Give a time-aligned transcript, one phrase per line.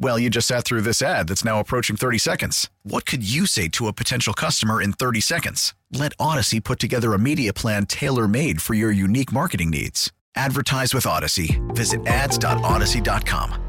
[0.00, 2.70] Well, you just sat through this ad that's now approaching 30 seconds.
[2.84, 5.74] What could you say to a potential customer in 30 seconds?
[5.92, 10.12] Let Audacy put together a media plan tailor made for your unique marketing needs.
[10.36, 11.58] Advertise with Audacy.
[11.74, 13.64] Visit ads.audacy.com.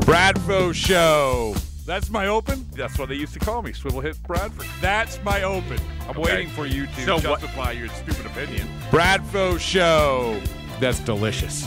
[0.00, 1.54] Bradfo Show.
[1.86, 2.66] That's my open.
[2.76, 4.66] That's what they used to call me, Swivel Hit Bradford.
[4.82, 5.78] That's my open.
[6.02, 6.20] I'm Okay.
[6.20, 8.68] waiting for you to So what- justify your stupid opinion.
[8.90, 10.40] Bradfo Show.
[10.80, 11.66] That's delicious.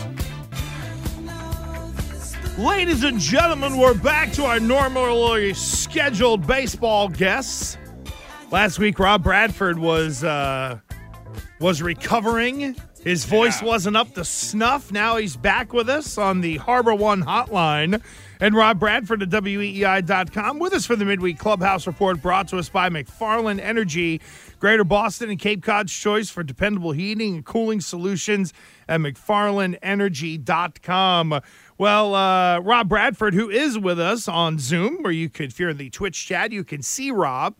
[2.57, 7.77] Ladies and gentlemen, we're back to our normally scheduled baseball guests.
[8.49, 10.79] Last week, Rob Bradford was uh,
[11.59, 12.75] was recovering.
[13.03, 13.67] His voice Yeah.
[13.67, 14.91] wasn't up to snuff.
[14.91, 18.01] Now he's back with us on the Harbor One hotline.
[18.39, 22.69] And Rob Bradford at WEEI.com with us for the Midweek Clubhouse Report brought to us
[22.69, 24.21] by McFarland Energy,
[24.59, 28.53] Greater Boston and Cape Cod's choice for dependable heating and cooling solutions
[28.87, 31.41] at McFarlandEnergy.com.
[31.79, 35.69] Well, uh, Rob Bradford, who is with us on Zoom, where you could, if you're
[35.69, 37.55] in the Twitch chat, you can see Rob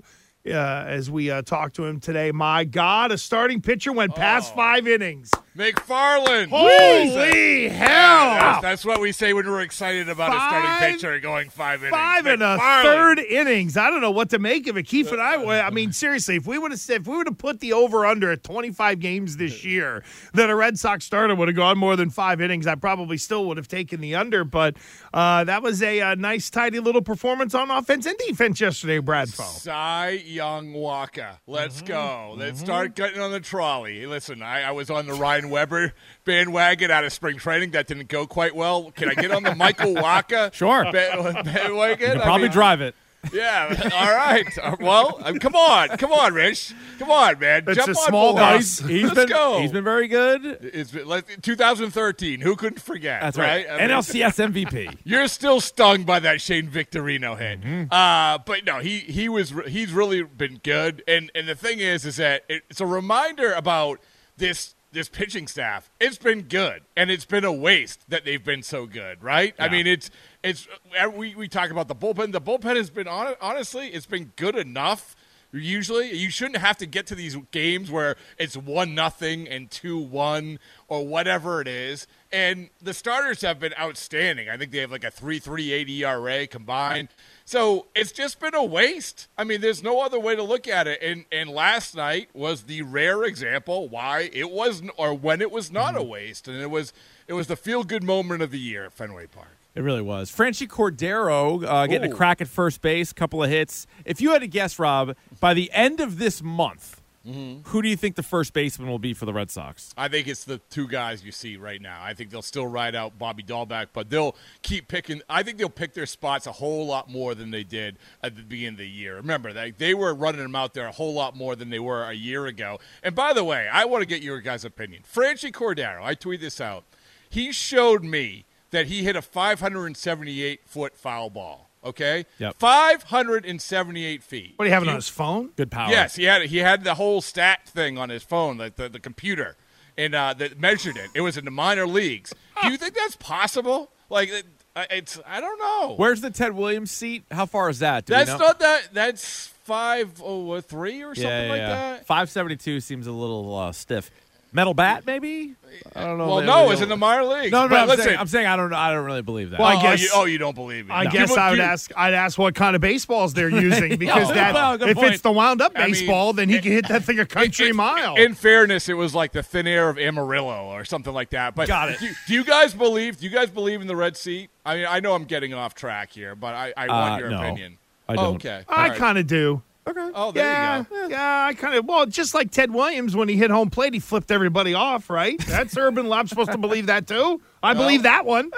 [0.45, 2.31] uh, as we uh, talk to him today.
[2.31, 5.31] My God, a starting pitcher went past five innings.
[5.58, 6.50] McFarland.
[6.50, 8.30] Holy hell!
[8.36, 11.91] That's, that's what we say when we're excited about a starting pitcher going five innings.
[11.97, 13.75] Five and a third innings.
[13.75, 14.83] I don't know what to make of it.
[14.83, 17.59] Keith and I, I mean, seriously, if we would have if we would have put
[17.59, 21.58] the over under at 25 games this year, that a Red Sox starter would have
[21.58, 24.43] gone more than five innings, I probably still would have taken the under.
[24.43, 24.77] But
[25.14, 29.42] uh, that was a, uh nice, tidy little performance on offense and defense yesterday, Bradfo.
[29.43, 31.37] Cy Young Wacha.
[31.48, 31.86] Let's Mm-hmm.
[31.87, 32.36] go.
[32.37, 34.05] Let's start getting on the trolley.
[34.05, 35.14] Listen, I, I was on the
[35.47, 35.93] Ryan Weber
[36.25, 37.71] bandwagon out of spring training.
[37.71, 38.91] That didn't go quite well.
[38.91, 40.83] Can I get on the Michael Wacha Sure.
[40.91, 42.15] ba- bandwagon?
[42.15, 42.95] You I probably mean, drive it.
[43.33, 43.89] Yeah.
[43.93, 44.58] All right.
[44.58, 45.89] Uh, Well, uh, come on.
[45.97, 46.73] Come on, Rich.
[46.99, 47.63] Come on, man.
[47.67, 48.41] It's Jump a on small board.
[48.41, 48.80] bus.
[48.80, 49.59] He's Let's been go.
[49.59, 50.45] he's been very good.
[50.61, 52.39] It's been, let- 2013.
[52.41, 53.21] Who couldn't forget?
[53.21, 53.65] That's right.
[53.69, 54.97] I mean, NLCS MVP.
[55.03, 57.91] You're still stung by that Shane Victorino hit, Mm-hmm.
[57.91, 61.03] uh, but no, he he was he's really been good.
[61.08, 63.99] And and the thing is, is that it, it's a reminder about
[64.37, 65.89] this this pitching staff.
[65.99, 69.53] It's been good, and it's been a waste that they've been so good, right?
[69.59, 70.09] I mean, it's
[70.43, 70.67] it's
[71.02, 72.31] uh, we we talk about the bullpen.
[72.31, 75.15] The bullpen has been on honestly, it's been good enough.
[75.53, 79.97] Usually, you shouldn't have to get to these games where it's one nothing and two
[79.97, 82.05] one or whatever it is.
[82.31, 84.49] And the starters have been outstanding.
[84.49, 87.09] I think they have like a three three eight ERA combined.
[87.47, 89.30] So it's just been a waste.
[89.37, 91.02] I mean, there's no other way to look at it.
[91.02, 95.71] And and last night was the rare example why it was or when it was
[95.71, 96.91] not a waste, and it was
[97.25, 99.47] it was the feel good moment of the year at Fenway Park.
[99.75, 100.30] It really was.
[100.30, 102.13] Franchy Cordero uh, getting Ooh.
[102.13, 103.87] a crack at first base, couple of hits.
[104.03, 106.96] If you had to guess, Rob, by the end of this month,
[107.27, 107.70] Mm-hmm.
[107.70, 109.93] who do you think the first baseman will be for the Red Sox?
[109.98, 112.02] I think it's the two guys you see right now.
[112.02, 115.21] I think they'll still ride out Bobby Dalbec, but they'll keep picking.
[115.30, 118.43] I think they'll pick their spots a whole lot more than they did at the
[118.43, 119.17] beginning of the year.
[119.17, 122.04] Remember, they, they were running them out there a whole lot more than they were
[122.04, 122.80] a year ago.
[123.04, 125.04] And by the way, I want to get your guys' opinion.
[125.04, 126.86] Franchy Cordero, I tweet this out.
[127.30, 131.67] He showed me that he hit a 578 foot foul ball.
[131.88, 132.56] Okay, Yep.
[132.59, 134.53] 578 feet.
[134.56, 135.50] What do you have it You- on his phone?
[135.56, 135.89] Good power.
[135.89, 139.00] Yes, he had he had the whole stat thing on his phone, like the, the
[139.00, 139.56] computer,
[139.97, 141.09] and uh, that measured it.
[141.13, 142.33] It was in the minor leagues.
[142.62, 143.89] Do you think that's possible?
[144.09, 144.45] Like, it,
[144.75, 145.95] uh, it's I don't know.
[145.95, 147.23] Where's the Ted Williams seat?
[147.31, 148.06] How far is that?
[148.06, 148.38] Do we that's know?
[148.38, 148.89] not that.
[148.94, 151.67] That's five oh three or something yeah, yeah, like yeah.
[151.67, 152.06] that.
[152.07, 154.09] 572 seems a little uh, stiff.
[154.53, 155.55] Metal bat, maybe?
[155.95, 156.27] I don't know.
[156.27, 157.51] Well, They- no, they it's in the minor league.
[157.51, 158.73] No, no, But I'm, listen, saying, I'm saying I don't.
[158.73, 159.59] I don't really believe that.
[159.59, 160.94] Well, I oh, guess- you, oh, you don't believe me?
[160.94, 161.11] I No.
[161.11, 161.91] guess You- I would you- ask.
[161.97, 165.13] I'd ask what kind of baseballs they're using because Oh, that well, if point.
[165.13, 167.69] it's the wound up I mean, baseball, then he can hit that thing a country
[167.69, 168.15] In- mile.
[168.15, 171.53] In fairness, it was like the thin air of Amarillo or something like that.
[171.53, 172.00] But Got it.
[172.00, 173.17] Do, do you guys believe?
[173.19, 174.50] Do you guys believe in the red seat?
[174.65, 177.29] I mean, I know I'm getting off track here, but I, I want Uh, your
[177.31, 177.77] no, opinion.
[178.09, 178.35] I don't.
[178.35, 178.97] Okay, I All right.
[178.97, 179.61] kind of do.
[179.88, 180.12] Okay.
[180.13, 181.07] Oh, there yeah, you go.
[181.07, 181.45] yeah.
[181.50, 184.31] I kind of well, just like Ted Williams when he hit home plate, he flipped
[184.31, 185.10] everybody off.
[185.10, 185.39] Right?
[185.45, 186.12] That's Urban.
[186.12, 187.42] I'm supposed to believe that too.
[187.63, 188.51] I believe that one.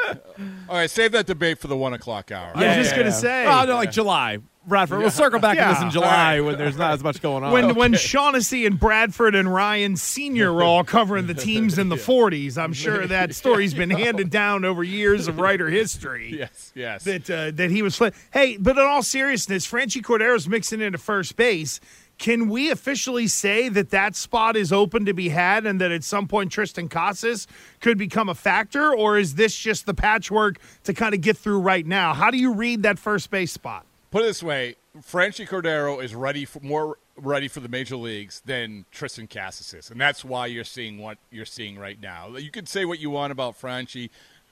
[0.67, 2.51] All right, save that debate for the one o'clock hour.
[2.55, 4.39] I was just gonna say Oh, no, like July.
[4.69, 4.99] Bradford.
[4.99, 7.51] We'll circle back to this in July when there's not as much going on.
[7.51, 11.95] when when Shaughnessy and Bradford and Ryan Senior were all covering the teams in the
[11.97, 12.57] 40s.
[12.57, 16.27] I'm sure that story's been handed down over years of writer history.
[16.39, 17.03] Yes, yes.
[17.03, 17.95] that uh, that he was.
[17.97, 21.79] Fl- hey, but in all seriousness, Franchy Cordero's mixing into first base.
[22.17, 26.03] Can we officially say that that spot is open to be had, and that at
[26.03, 27.47] some point Triston Casas
[27.79, 31.59] could become a factor, or is this just the patchwork to kind of get through
[31.61, 32.13] right now?
[32.13, 33.85] How do you read that first base spot?
[34.11, 38.41] Put it this way, Franchy Cordero is ready for more ready for the major leagues
[38.43, 42.35] than Triston Casas is, and that's why you're seeing what you're seeing right now.
[42.35, 44.09] You can say what you want about Franchy,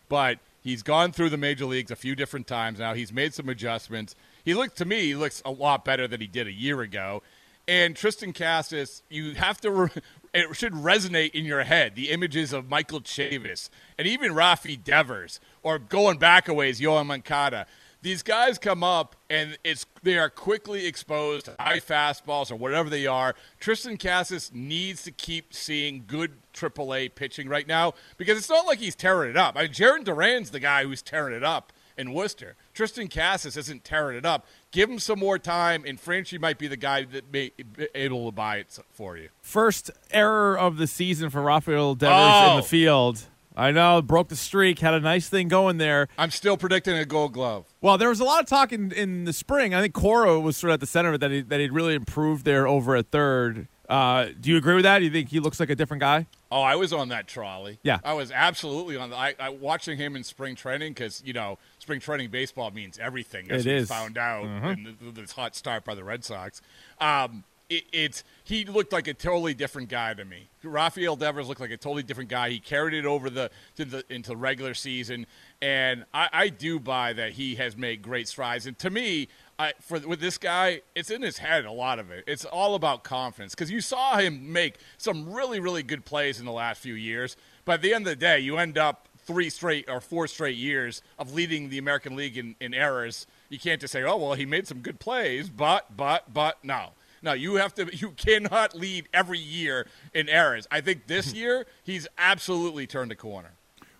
[0.09, 2.93] but he's gone through the major leagues a few different times now.
[2.93, 4.15] He's made some adjustments.
[4.45, 7.23] He looked to me, he looks a lot better than he did a year ago.
[7.67, 9.71] And Triston Casas, you have to.
[9.71, 9.89] Re-
[10.33, 11.95] it should resonate in your head.
[11.95, 17.07] The images of Michael Chavis and even Rafi Devers, or going back a ways, Yoan
[17.07, 17.65] Moncada
[18.07, 22.89] these guys come up and it's they are quickly exposed to high fastballs or whatever
[22.89, 23.35] they are.
[23.59, 28.79] Triston Casas needs to keep seeing good AAA pitching right now because it's not like
[28.79, 29.55] he's tearing it up.
[29.57, 32.55] I mean, Jarren Duran's the guy who's tearing it up in Worcester.
[32.75, 34.45] Triston Casas isn't tearing it up.
[34.71, 38.27] Give him some more time, and Franchy might be the guy that may be able
[38.27, 39.29] to buy it for you.
[39.41, 42.49] First error of the season for Rafael Devers Oh.
[42.51, 42.65] in the oh!
[42.65, 43.23] field.
[43.57, 46.07] I know, broke the streak, had a nice thing going there.
[46.17, 47.65] I'm still predicting a Gold Glove.
[47.81, 49.73] Well, there was a lot of talk in, in the spring.
[49.73, 51.71] I think Cora was sort of at the center of it that he that he'd
[51.71, 53.67] really improved there over at third.
[53.89, 54.99] Uh, do you agree with that?
[54.99, 56.27] Do you think he looks like a different guy?
[56.51, 57.79] Oh, I was on that trolley.
[57.83, 57.99] Yeah.
[58.03, 59.09] I was absolutely on.
[59.09, 62.99] The, I, I watching him in spring training because you know spring training baseball means
[62.99, 63.49] everything.
[63.49, 63.89] As It is.
[63.89, 65.01] found out Mhm.
[65.01, 66.61] in this hot start by the Red Sox.
[67.01, 70.47] Um, it, it's he looked like a totally different guy to me.
[70.63, 72.49] Rafael Devers looked like a totally different guy.
[72.49, 75.25] He carried it over the the into the regular season,
[75.61, 78.65] and I, I do buy that he has made great strides.
[78.65, 79.27] And to me,
[79.59, 81.65] I, for with this guy, it's in his head.
[81.65, 82.23] A lot of it.
[82.27, 86.45] It's all about confidence because you saw him make some really really good plays in
[86.45, 87.35] the last few years.
[87.65, 90.55] But at the end of the day, you end up three straight or four straight
[90.55, 93.27] years of leading the American League in, in errors.
[93.49, 96.91] You can't just say, "Oh well, he made some good plays," but but but no.
[97.27, 97.93] No, you have to.
[97.93, 100.65] You cannot lead every year in errors.
[100.71, 103.51] I think this year he's absolutely turned a corner.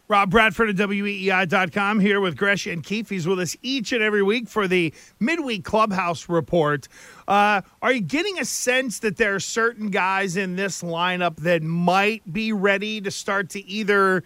[0.08, 3.10] Rob Bradford at WEEI.com here with Gresh and Keefe.
[3.10, 6.88] He's with us each and every week for the midweek clubhouse report.
[7.28, 11.62] Uh, are you getting a sense that there are certain guys in this lineup that
[11.62, 14.24] might be ready to start to either,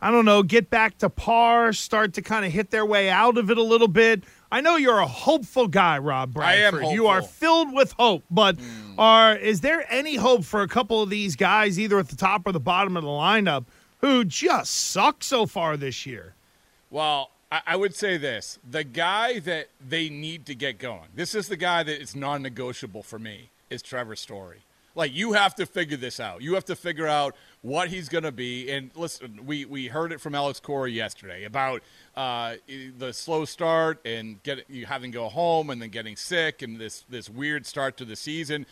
[0.00, 3.38] I don't know, get back to par, start to kind of hit their way out
[3.38, 4.24] of it a little bit?
[4.52, 6.82] I know you're a hopeful guy, Rob Bradford.
[6.82, 6.94] I am.
[6.94, 8.98] You are filled with hope, but hmm.
[8.98, 12.46] are is there any hope for a couple of these guys, either at the top
[12.46, 13.66] or the bottom of the lineup,
[13.98, 16.34] who just suck so far this year?
[16.90, 21.08] Well, I, I would say this: the guy that they need to get going.
[21.14, 23.50] This is the guy that is non-negotiable for me.
[23.70, 24.62] Is Trevor Story?
[24.94, 26.42] Like you have to figure this out.
[26.42, 28.70] You have to figure out what he's going to be.
[28.70, 31.82] And listen, we we heard it from Alex Cora yesterday about
[32.16, 32.54] uh,
[32.98, 36.78] the slow start and get you having to go home and then getting sick and
[36.78, 38.66] this this weird start to the season.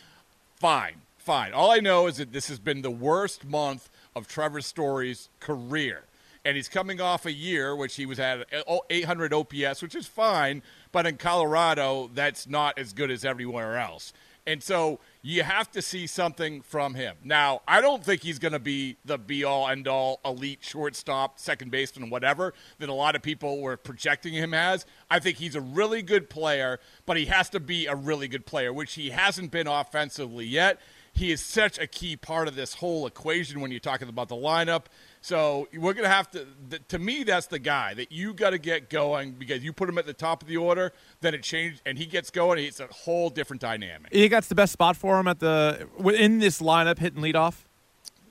[0.55, 1.53] Fine, fine.
[1.53, 6.03] All I know is that this has been the worst month of Trevor Story's career.
[6.45, 10.07] And he's coming off a year which he was at oh, 800 OPS, which is
[10.07, 10.61] fine,
[10.91, 14.13] but in Colorado, that's not as good as everywhere else.
[14.49, 17.17] And so you have to see something from him.
[17.23, 21.37] Now, I don't think he's going to be the be all end all elite shortstop,
[21.37, 24.87] second baseman, whatever that a lot of people were projecting him as.
[25.07, 28.47] I think he's a really good player, but he has to be a really good
[28.47, 30.79] player, which he hasn't been offensively yet.
[31.13, 34.35] He is such a key part of this whole equation when you're talking about the
[34.35, 34.85] lineup.
[35.21, 38.51] So we're going to have to, th- to me, that's the guy that you got
[38.51, 41.43] to get going because you put him at the top of the order, then it
[41.43, 42.63] changed, and he gets going.
[42.63, 44.13] It's a whole different dynamic.
[44.13, 47.65] He that's the best spot for him at the in this lineup, hitting leadoff?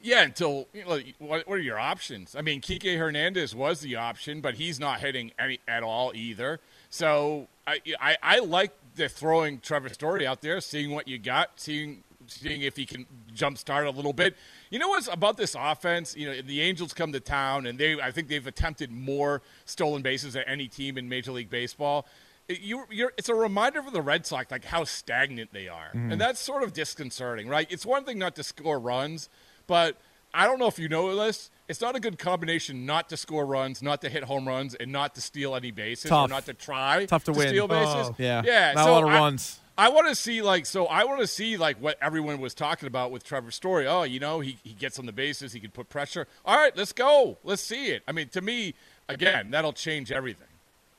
[0.02, 2.35] Yeah, until you know, what, what are your options?
[2.35, 6.61] I mean, Kike Hernandez was the option, but he's not hitting any at all either.
[6.88, 11.50] So I, I, I like the throwing Trevor Story out there, seeing what you got,
[11.57, 14.37] seeing seeing if he can jumpstart a little bit.
[14.70, 16.16] You know what's about this offense?
[16.16, 20.02] You know, the Angels come to town, and they I think they've attempted more stolen
[20.02, 22.06] bases than any team in Major League Baseball.
[22.49, 22.85] It, you,
[23.18, 26.12] it's a reminder for the Red Sox like how stagnant they are, mm-hmm.
[26.12, 27.66] and that's sort of disconcerting, right?
[27.70, 29.28] It's one thing not to score runs,
[29.66, 29.97] but
[30.32, 31.50] I don't know if you know this.
[31.68, 34.90] It's not a good combination not to score runs, not to hit home runs, and
[34.90, 36.26] not to steal any bases, Tough.
[36.26, 37.49] or not to try Tough to win.
[37.49, 38.08] steal bases.
[38.08, 38.14] Oh.
[38.18, 38.42] Yeah.
[38.44, 38.73] yeah.
[38.75, 39.61] Not so a lot of I- runs.
[39.78, 40.87] I want to see like so.
[40.87, 43.87] I want to see like what everyone was talking about with Trevor Story.
[43.87, 46.26] Oh, you know, he he gets on the bases, he can put pressure.
[46.44, 47.38] All right, let's go.
[47.44, 48.02] Let's see it.
[48.08, 48.75] I mean, to me,
[49.08, 50.49] again, that'll change everything.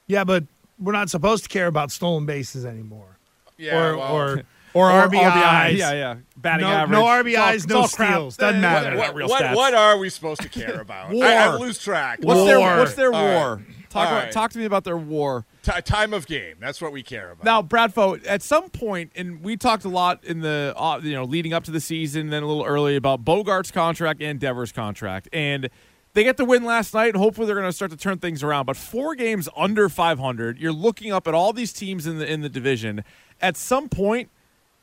[0.07, 0.45] Yeah, but
[0.79, 3.17] we're not supposed to care about stolen bases anymore.
[3.57, 4.29] Yeah, or, well, or
[4.73, 5.75] or Or RBIs.
[5.77, 6.15] Yeah, yeah.
[6.37, 6.91] Batting No- average.
[6.91, 8.09] no It's all- RBIs, it's no all crap.
[8.13, 8.37] steals.
[8.37, 8.89] Doesn't matter.
[8.91, 9.55] They're what, not real what, stats.
[9.55, 11.11] what are we supposed to care about?
[11.11, 11.25] War.
[11.25, 12.19] I, I lose track.
[12.21, 12.77] What's their War.
[12.77, 13.33] What's their All right.
[13.35, 13.61] war?
[13.89, 14.31] Talk All about, right.
[14.31, 15.45] talk to me about their war.
[15.63, 16.55] Ti- time of game.
[16.59, 17.43] That's what we care about.
[17.43, 21.25] Now, Bradfo, at some point, and we talked a lot in the uh, you know
[21.25, 25.27] leading up to the season, then a little early about Bogaerts' contract and Devers' contract,
[25.33, 25.69] and
[26.13, 27.13] they get the win last night.
[27.13, 28.65] and Hopefully, they're going to start to turn things around.
[28.65, 32.41] But four games under 500, you're looking up at all these teams in the in
[32.41, 33.03] the division.
[33.41, 34.29] At some point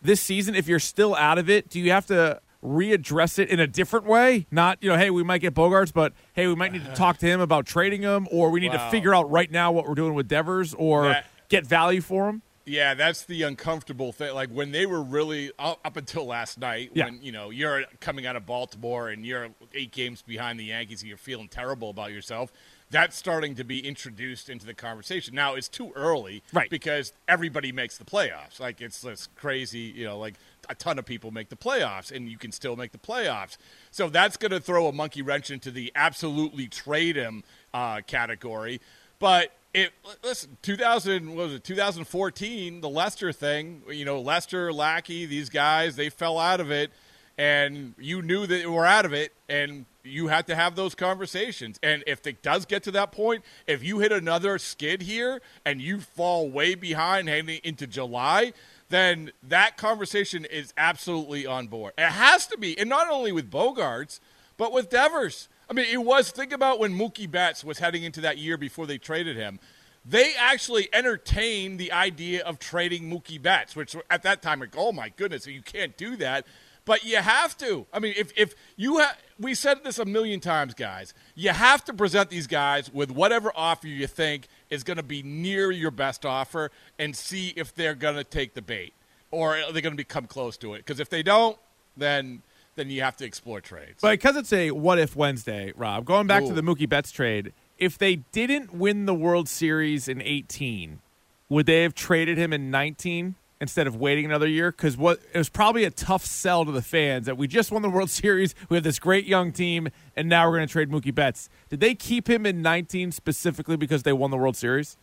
[0.02, 3.60] this season, if you're still out of it, do you have to readdress it in
[3.60, 4.46] a different way?
[4.50, 7.18] Not, you know, hey, we might get Bogaerts, but hey, we might need to talk
[7.18, 9.94] to him about trading him, or we need to figure out right now what we're
[9.94, 12.42] doing with Devers, or That- get value for him.
[12.68, 14.34] Yeah, that's the uncomfortable thing.
[14.34, 17.04] Like when they were really up up until last night, Yeah.
[17.04, 21.00] when you know you're coming out of Baltimore and you're eight games behind the Yankees
[21.02, 22.50] and you're feeling terrible about yourself.
[22.90, 25.32] That's starting to be introduced into the conversation.
[25.34, 26.68] Now it's too early, Right.
[26.68, 28.58] Because everybody makes the playoffs.
[28.58, 30.34] Like it's this crazy, you know, like
[30.68, 33.56] a ton of people make the playoffs, and you can still make the playoffs.
[33.90, 38.80] So that's going to throw a monkey wrench into the absolutely trade him uh, category.
[39.18, 39.92] But it
[40.24, 43.82] listen, 2000 what was it 2014, the Lester thing.
[43.88, 46.90] You know, Lester, Lackey, these guys, they fell out of it,
[47.36, 50.94] and you knew that they were out of it, and you had to have those
[50.94, 51.78] conversations.
[51.82, 55.80] And if it does get to that point, if you hit another skid here and
[55.80, 58.52] you fall way behind heading into July,
[58.88, 61.92] then that conversation is absolutely on board.
[61.98, 64.20] It has to be, and not only with Bogaerts,
[64.56, 65.48] but with Devers.
[65.68, 68.86] I mean, it was think about when Mookie Betts was heading into that year before
[68.86, 69.58] they traded him.
[70.04, 74.92] They actually entertained the idea of trading Mookie Betts, which at that time, like, oh
[74.92, 76.46] my goodness, you can't do that.
[76.84, 77.84] But you have to.
[77.92, 81.12] I mean, if, if you have, we said this a million times, guys.
[81.34, 85.22] You have to present these guys with whatever offer you think is going to be
[85.22, 88.92] near your best offer, and see if they're going to take the bait
[89.30, 90.78] or they're going to become close to it.
[90.78, 91.58] Because if they don't,
[91.96, 92.42] then
[92.76, 93.98] then you have to explore trades.
[94.02, 97.52] But because it's a what if Wednesday, Rob, going back to the Mookie Betts trade,
[97.78, 101.00] if they didn't win the World Series in 18,
[101.48, 104.70] would they have traded him in 19 instead of waiting another year?
[104.70, 107.82] Because what it was probably a tough sell to the fans that we just won
[107.82, 110.90] the World Series, we have this great young team, and now we're going to trade
[110.90, 111.48] Mookie Betts.
[111.68, 114.96] Did they keep him in 19 specifically because they won the World Series?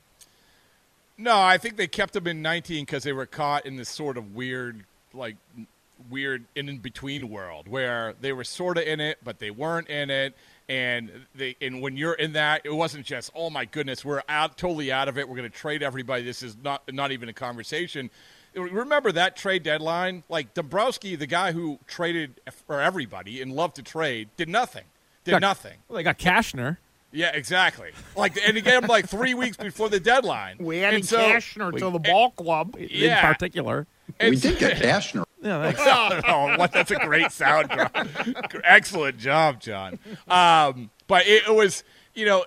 [1.18, 4.18] No, I think they kept him in 19 because they were caught in this sort
[4.18, 4.84] of weird,
[5.14, 5.36] like,
[6.10, 10.10] weird in between world where they were sort of in it, but they weren't in
[10.10, 10.36] it.
[10.70, 14.58] And they, and when you're in that, it wasn't just, oh my goodness, we're out,
[14.58, 15.28] totally out of it.
[15.28, 16.24] We're going to trade everybody.
[16.24, 18.10] This is not, not even a conversation.
[18.56, 20.24] Remember that trade deadline?
[20.30, 24.84] Like Dombrowski, the guy who traded for everybody and loved to trade, did nothing.
[25.24, 25.78] Did Got- nothing.
[25.88, 26.78] Well, they got Cashner.
[27.12, 27.92] Yeah, exactly.
[28.16, 30.58] Like, and he gave him like three weeks before the deadline.
[30.60, 32.76] We added And so- Cashner to the ball club.
[32.80, 33.20] Yeah.
[33.28, 33.88] In particular.
[34.20, 35.24] and- Cashner.
[35.44, 36.24] Yeah, thanks.
[36.26, 37.94] oh, what, that's a great sound drop.
[38.64, 40.00] Excellent job, John.
[40.30, 41.84] Um, but it, it was,
[42.16, 42.46] you know,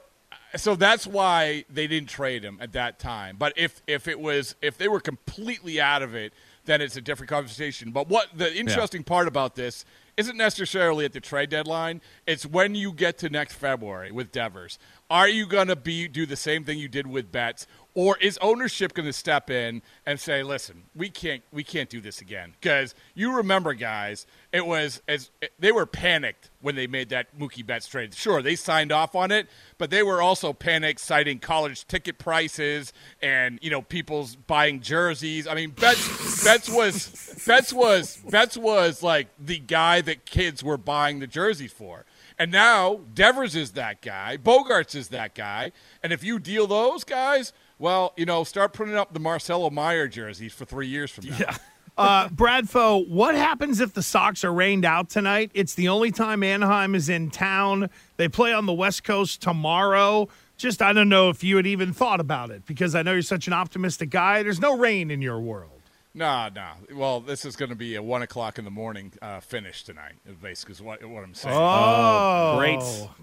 [0.56, 3.36] so that's why they didn't trade him at that time.
[3.38, 6.32] But if if it was if they were completely out of it,
[6.64, 7.90] then it's a different conversation.
[7.90, 9.84] But what the interesting part about this
[10.16, 12.00] isn't necessarily at the trade deadline.
[12.26, 14.78] It's when you get to next February with Devers.
[15.10, 18.38] Are you going to be do the same thing you did with Betts, or is
[18.42, 22.54] ownership going to step in and say, "Listen, we can't we can't do this again"?
[22.60, 27.66] Because you remember, guys, it was as they were panicked when they made that Mookie
[27.66, 28.14] Betts trade.
[28.14, 29.48] Sure, they signed off on it,
[29.78, 35.46] but they were also panicked, citing college ticket prices and you know people's buying jerseys.
[35.46, 40.76] I mean, Betts Betts was Betts was Betts was like the guy that kids were
[40.76, 42.04] buying the jerseys for.
[42.38, 45.72] And now Devers is that guy, Bogaerts is that guy,
[46.02, 50.08] and if you deal those guys, well, you know, start putting up the Marcelo Mayer
[50.08, 51.36] jerseys for three years from now.
[51.38, 51.56] Yeah.
[51.98, 55.50] Uh, Bradfo, what happens if the Sox are rained out tonight?
[55.54, 57.88] It's the only time Anaheim is in town.
[58.18, 60.28] They play on the West Coast tomorrow.
[60.58, 63.22] Just, I don't know if you had even thought about it because I know you're
[63.22, 64.42] such an optimistic guy.
[64.42, 65.75] There's no rain in your world.
[66.16, 66.70] No, no.
[66.94, 70.14] Well, this is going to be a one o'clock in the morning uh, finish tonight.
[70.40, 71.54] Basically, is what what I'm saying.
[71.56, 72.80] Oh, great.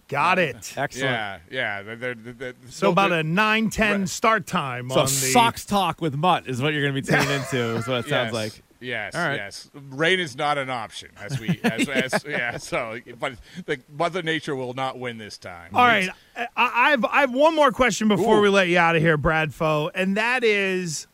[0.07, 0.73] Got it.
[0.77, 0.93] Excellent.
[1.11, 1.81] yeah, yeah.
[1.81, 6.01] They're, they're, they're, So about a 9 10 start time So on the Sox talk
[6.01, 7.75] with Mutt is what you're going to be tuning into.
[7.77, 8.33] Is what it sounds Yes.
[8.33, 8.63] like.
[8.79, 9.35] Yes, All right.
[9.37, 9.71] yes.
[9.73, 12.57] Rain is not an option, as we, as, as yeah.
[12.57, 13.35] So, but
[13.65, 15.69] the Mother Nature will not win this time.
[15.73, 18.41] All right, I, I've I have one more question before Ooh.
[18.41, 21.07] we let you out of here, Bradfo, and that is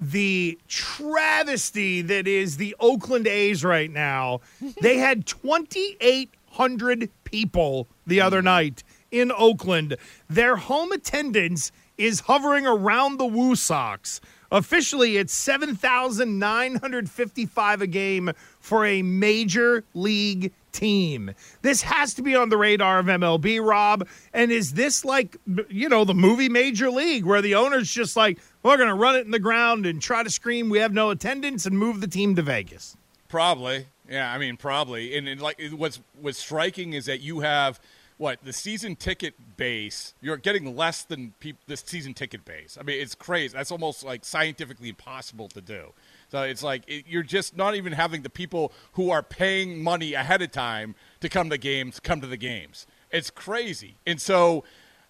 [0.00, 4.40] the travesty that is the Oakland A's right now.
[4.80, 8.44] they had 2,800 people the other mm.
[8.44, 9.96] night in Oakland.
[10.28, 14.20] Their home attendance is hovering around the Woo Sox.
[14.52, 21.32] Officially, it's 7,955 a game for a major league team.
[21.62, 24.06] This has to be on the radar of MLB, Rob.
[24.32, 25.36] And is this like,
[25.68, 29.16] you know, the movie Major League where the owner's just like, we're going to run
[29.16, 32.06] it in the ground and try to scream, we have no attendance and move the
[32.08, 32.96] team to Vegas?
[33.28, 34.32] Probably, yeah.
[34.32, 35.16] I mean, probably.
[35.16, 37.80] And, and like, what's what's striking is that you have
[38.18, 40.14] what the season ticket base.
[40.20, 42.78] You're getting less than peop the season ticket base.
[42.80, 43.54] I mean, it's crazy.
[43.54, 45.92] That's almost like scientifically impossible to do.
[46.28, 50.14] So it's like it, you're just not even having the people who are paying money
[50.14, 52.86] ahead of time to come to games come to the games.
[53.10, 53.96] It's crazy.
[54.06, 54.64] And so.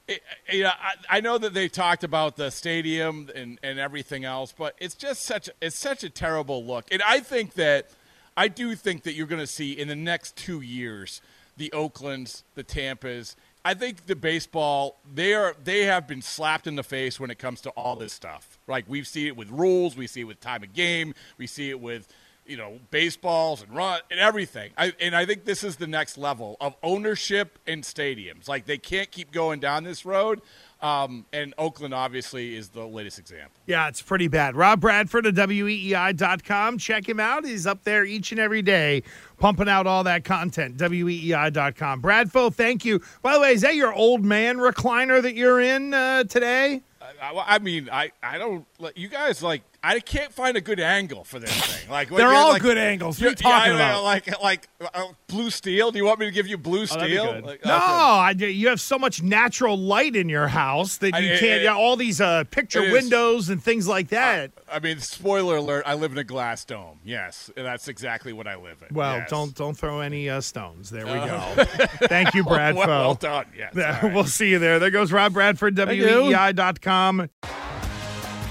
[0.09, 4.25] It, you know, I, I know that they talked about the stadium and, and everything
[4.25, 6.85] else, but it's just such it's such a terrible look.
[6.93, 7.91] And I think that
[8.37, 11.21] I do think that you're going to see in the next two years
[11.57, 13.35] the Oaklands, the Tampas.
[13.67, 17.41] I think the baseball they are they have been slapped in the face when it
[17.41, 18.61] comes to all this stuff.
[18.69, 21.71] Like we've seen it with rules, we see it with time of game, we see
[21.71, 22.07] it with
[22.47, 24.71] you know baseballs and run and everything.
[24.79, 28.47] I, and I think this is the next level of ownership in stadiums.
[28.47, 30.43] Like they can't keep going down this road.
[30.83, 33.61] Um, and Oakland obviously is the latest example.
[33.67, 34.55] Yeah, it's pretty bad.
[34.57, 36.79] Rob Bradford of WEEI.com.
[36.79, 37.47] Check him out.
[37.47, 39.03] He's up there each and every day
[39.39, 40.77] pumping out all that content.
[40.77, 42.03] WEEI.com.
[42.03, 43.01] Bradfo, thank you.
[43.23, 46.83] By the way, is that your old man recliner that you're in uh, today?
[47.23, 48.67] I, I mean, I, I don't.
[48.95, 49.63] You guys like.
[49.89, 51.73] I can't find a good angle for this thing.
[51.91, 53.19] Like They're all like- good angles.
[53.21, 53.99] What are you're- you talking yeah, about?
[53.99, 55.93] know, Like like uh, blue steel.
[55.93, 57.33] Do you want me to give you blue steel?
[57.35, 57.45] good.
[57.45, 57.85] Like, No, okay.
[57.85, 61.61] I, you have so much natural light in your house that you it- can't.
[61.61, 64.51] it- yeah, all these uh, picture it is- windows and things like that.
[64.71, 65.85] I mean, spoiler alert.
[65.87, 66.99] I live in a glass dome.
[67.05, 68.95] Yes, that's exactly what I live in.
[68.97, 69.31] well, yes.
[69.31, 70.91] don't don't throw any uh, stones.
[70.91, 71.39] There we go.
[72.09, 72.75] Thank you, Bradfo.
[72.75, 73.47] Well, well done.
[73.57, 73.73] Yes.
[73.77, 74.13] all right.
[74.15, 74.81] We'll see you there.
[74.81, 76.07] There goes Rob Bradford, E Thank you.
[76.07, 77.31] WEEI.com.